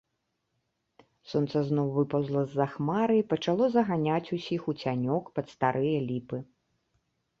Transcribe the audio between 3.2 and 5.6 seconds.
пачало заганяць усіх у цянёк пад